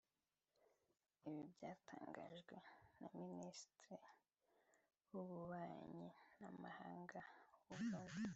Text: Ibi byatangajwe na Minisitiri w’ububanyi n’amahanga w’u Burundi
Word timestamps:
Ibi 1.27 1.43
byatangajwe 1.55 2.55
na 2.99 3.07
Minisitiri 3.19 3.97
w’ububanyi 5.11 6.07
n’amahanga 6.39 7.19
w’u 7.65 7.75
Burundi 7.93 8.29